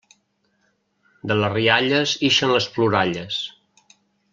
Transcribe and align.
De 1.33 1.37
les 1.41 1.53
rialles 1.57 2.17
ixen 2.33 2.57
les 2.57 2.71
ploralles. 2.79 3.43